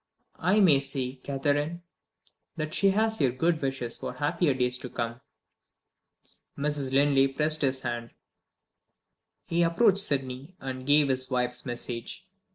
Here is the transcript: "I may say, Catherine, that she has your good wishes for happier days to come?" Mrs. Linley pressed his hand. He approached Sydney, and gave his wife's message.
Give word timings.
"I 0.39 0.59
may 0.61 0.79
say, 0.79 1.17
Catherine, 1.23 1.83
that 2.57 2.73
she 2.73 2.89
has 2.89 3.21
your 3.21 3.29
good 3.29 3.61
wishes 3.61 3.99
for 3.99 4.13
happier 4.13 4.55
days 4.55 4.79
to 4.79 4.89
come?" 4.89 5.21
Mrs. 6.57 6.91
Linley 6.91 7.27
pressed 7.27 7.61
his 7.61 7.81
hand. 7.81 8.09
He 9.45 9.61
approached 9.61 9.99
Sydney, 9.99 10.55
and 10.59 10.87
gave 10.87 11.09
his 11.09 11.29
wife's 11.29 11.67
message. 11.67 12.25